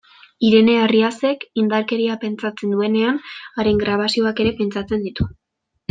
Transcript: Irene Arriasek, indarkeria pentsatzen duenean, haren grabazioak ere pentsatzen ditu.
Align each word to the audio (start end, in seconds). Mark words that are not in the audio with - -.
Irene 0.47 0.77
Arriasek, 0.85 1.45
indarkeria 1.63 2.17
pentsatzen 2.25 2.73
duenean, 2.77 3.21
haren 3.57 3.83
grabazioak 3.87 4.43
ere 4.47 4.59
pentsatzen 4.65 5.07
ditu. 5.11 5.31